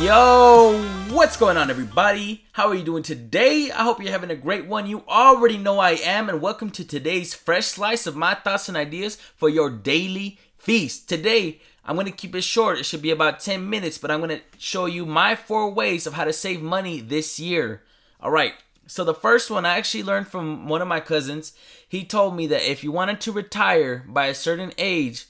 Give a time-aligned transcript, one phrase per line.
[0.00, 2.46] Yo, what's going on, everybody?
[2.52, 3.70] How are you doing today?
[3.70, 4.86] I hope you're having a great one.
[4.86, 8.78] You already know I am, and welcome to today's fresh slice of my thoughts and
[8.78, 11.06] ideas for your daily feast.
[11.06, 12.78] Today, I'm going to keep it short.
[12.78, 16.06] It should be about 10 minutes, but I'm going to show you my four ways
[16.06, 17.82] of how to save money this year.
[18.22, 18.54] All right,
[18.86, 21.52] so the first one I actually learned from one of my cousins.
[21.86, 25.26] He told me that if you wanted to retire by a certain age,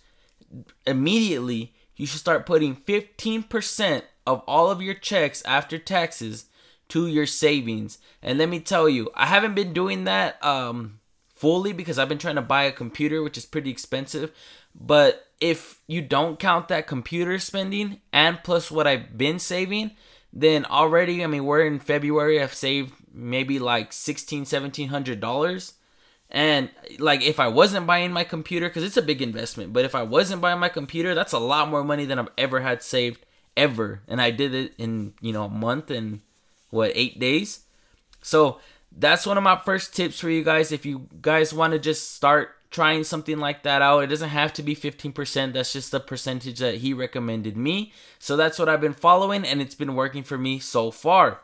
[0.87, 6.47] immediately, you should start putting 15% of all of your checks after taxes
[6.89, 7.99] to your savings.
[8.23, 12.19] And let me tell you, I haven't been doing that um, fully because I've been
[12.19, 14.33] trying to buy a computer, which is pretty expensive.
[14.75, 19.93] But if you don't count that computer spending and plus what I've been saving,
[20.33, 25.75] then already, I mean, we're in February, I've saved maybe like sixteen, seventeen hundred dollars.
[26.29, 29.97] And like if I wasn't buying my computer, because it's a big investment, but if
[29.97, 33.27] I wasn't buying my computer, that's a lot more money than I've ever had saved
[33.61, 34.01] ever.
[34.09, 36.21] And I did it in, you know, a month and
[36.71, 37.61] what, eight days.
[38.23, 38.59] So
[38.91, 40.73] that's one of my first tips for you guys.
[40.73, 44.53] If you guys want to just start trying something like that out, it doesn't have
[44.55, 45.53] to be 15%.
[45.53, 47.93] That's just the percentage that he recommended me.
[48.19, 51.41] So that's what I've been following and it's been working for me so far.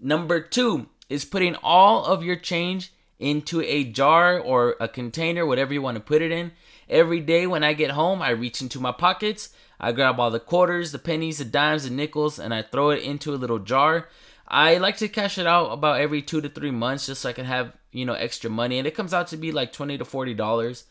[0.00, 5.72] Number two is putting all of your change into a jar or a container, whatever
[5.72, 6.52] you want to put it in.
[6.90, 9.50] Every day when I get home, I reach into my pockets,
[9.84, 13.02] I grab all the quarters, the pennies, the dimes, the nickels, and I throw it
[13.02, 14.08] into a little jar.
[14.48, 17.34] I like to cash it out about every two to three months just so I
[17.34, 18.78] can have, you know, extra money.
[18.78, 20.84] And it comes out to be like 20 to $40.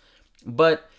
[0.45, 0.89] But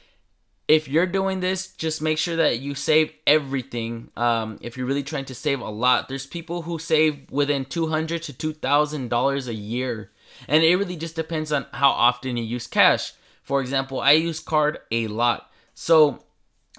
[0.67, 4.11] if you're doing this, just make sure that you save everything.
[4.17, 7.89] Um, if you're really trying to save a lot, there's people who save within two
[7.89, 10.11] hundred to two thousand dollars a year,
[10.49, 13.13] and it really just depends on how often you use cash.
[13.43, 16.25] For example, I use card a lot, so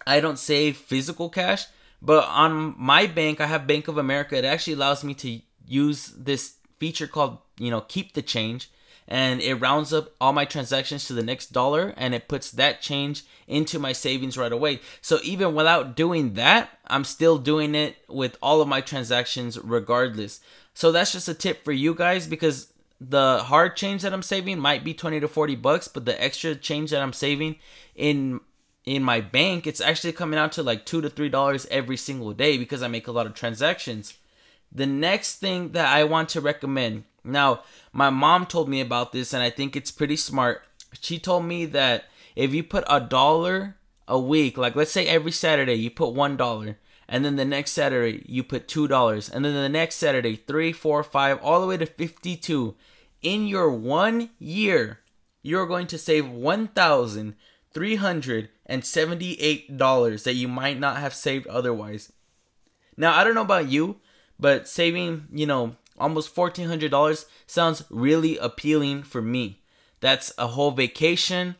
[0.05, 1.65] I don't save physical cash.
[2.01, 4.38] But on my bank, I have Bank of America.
[4.38, 8.69] It actually allows me to use this feature called you know keep the change
[9.07, 12.81] and it rounds up all my transactions to the next dollar and it puts that
[12.81, 14.79] change into my savings right away.
[15.01, 20.39] So even without doing that, I'm still doing it with all of my transactions regardless.
[20.73, 24.57] So that's just a tip for you guys because the hard change that I'm saving
[24.57, 27.57] might be 20 to 40 bucks, but the extra change that I'm saving
[27.94, 28.39] in
[28.85, 32.34] in my bank, it's actually coming out to like 2 to 3 dollars every single
[32.34, 34.16] day because I make a lot of transactions.
[34.72, 39.34] The next thing that I want to recommend now, my mom told me about this,
[39.34, 40.62] and I think it's pretty smart.
[41.01, 43.75] She told me that if you put a dollar
[44.07, 46.78] a week, like let's say every Saturday you put one dollar,
[47.09, 50.72] and then the next Saturday you put two dollars, and then the next Saturday three,
[50.72, 52.75] four, five, all the way to fifty-two.
[53.22, 55.00] In your one year,
[55.41, 57.35] you're going to save one thousand
[57.75, 62.12] three hundred and seventy-eight dollars that you might not have saved otherwise.
[62.97, 63.97] Now I don't know about you,
[64.40, 69.62] but saving, you know, almost $1400 sounds really appealing for me.
[70.00, 71.56] That's a whole vacation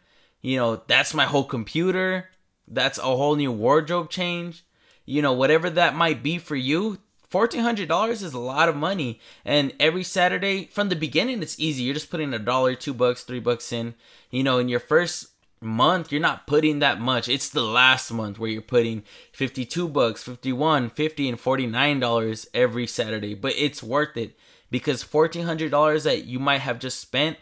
[0.46, 2.30] you know that's my whole computer
[2.68, 4.64] that's a whole new wardrobe change
[5.04, 7.00] you know whatever that might be for you.
[7.32, 11.84] $1400 is a lot of money and every saturday from the beginning it's easy.
[11.84, 13.96] You're just putting a dollar two bucks three bucks in
[14.30, 15.30] you know in your first
[15.62, 17.28] month you're not putting that much.
[17.28, 22.88] It's the last month where you're putting 52 bucks 51 50 and 49 dollars every
[22.88, 24.38] saturday but it's worth it
[24.72, 27.38] because $1400 that you might have just spent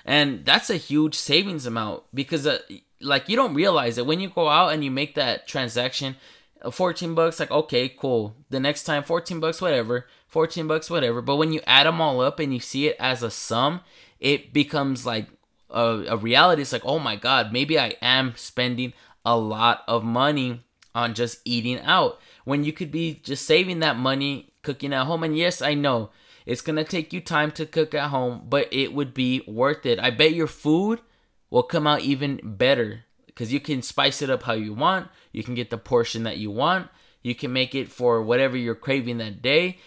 [0.05, 2.59] And that's a huge savings amount because, uh,
[3.01, 6.17] like, you don't realize it when you go out and you make that transaction.
[6.63, 8.35] Uh, 14 bucks, like, okay, cool.
[8.51, 10.07] The next time, 14 bucks, whatever.
[10.29, 11.23] 14 bucks, whatever.
[11.23, 13.81] But when you add them all up and you see it as a sum,
[14.21, 15.27] it becomes like
[15.71, 16.63] a, a reality.
[16.63, 18.93] It's like, oh my God, maybe I am spending
[19.25, 20.61] a lot of money
[20.95, 25.23] on just eating out when you could be just saving that money cooking at home.
[25.23, 26.11] And yes, I know
[26.45, 29.99] it's gonna take you time to cook at home, but it would be worth it.
[30.01, 31.01] I bet your food
[31.51, 33.05] will come out even better
[33.39, 35.07] because you can spice it up how you want.
[35.31, 36.89] You can get the portion that you want.
[37.23, 39.79] You can make it for whatever you're craving that day.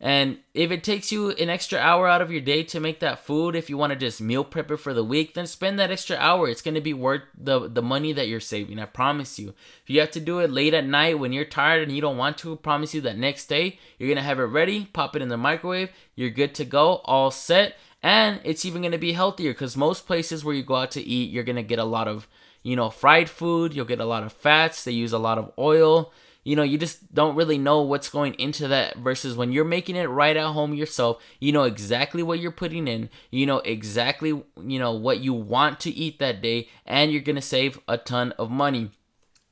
[0.00, 3.24] And if it takes you an extra hour out of your day to make that
[3.26, 5.90] food, if you want to just meal prep it for the week, then spend that
[5.90, 6.48] extra hour.
[6.48, 8.78] It's going to be worth the, the money that you're saving.
[8.78, 9.54] I promise you.
[9.82, 12.16] If you have to do it late at night when you're tired and you don't
[12.16, 15.16] want to, I promise you that next day you're going to have it ready, pop
[15.16, 17.74] it in the microwave, you're good to go, all set.
[18.04, 21.02] And it's even going to be healthier because most places where you go out to
[21.02, 22.28] eat, you're going to get a lot of,
[22.62, 23.74] you know, fried food.
[23.74, 24.84] You'll get a lot of fats.
[24.84, 26.12] They use a lot of oil
[26.42, 29.96] you know, you just don't really know what's going into that versus when you're making
[29.96, 34.30] it right at home yourself, you know exactly what you're putting in, you know exactly,
[34.30, 37.98] you know, what you want to eat that day, and you're going to save a
[37.98, 38.90] ton of money.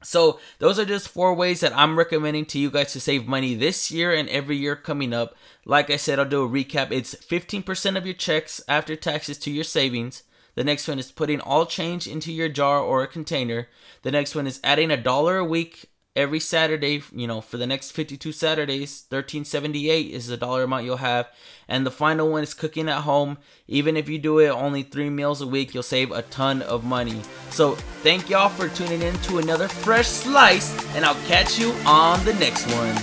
[0.00, 3.54] So, those are just four ways that I'm recommending to you guys to save money
[3.54, 5.34] this year and every year coming up.
[5.66, 6.92] Like I said, I'll do a recap.
[6.92, 10.22] It's 15% of your checks after taxes to your savings.
[10.58, 13.68] The next one is putting all change into your jar or a container.
[14.02, 17.66] The next one is adding a dollar a week every Saturday, you know, for the
[17.68, 21.28] next 52 Saturdays, 1378 is the dollar amount you'll have.
[21.68, 23.38] And the final one is cooking at home.
[23.68, 26.82] Even if you do it only 3 meals a week, you'll save a ton of
[26.84, 27.22] money.
[27.50, 32.24] So, thank y'all for tuning in to another fresh slice and I'll catch you on
[32.24, 32.96] the next one.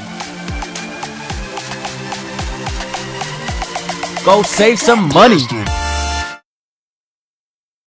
[4.26, 5.40] Go save some money.